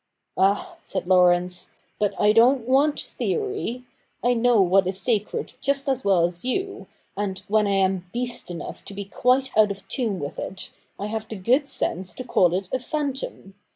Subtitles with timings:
[0.37, 1.69] 'Ah!' said Laurence,'
[1.99, 3.83] but I don't want theory.
[4.23, 8.49] I know what is sacred just as well as you, and, when I am beast
[8.49, 12.23] enough to be quite out of tune with it, I have the good sense to
[12.23, 13.53] call it a phantom.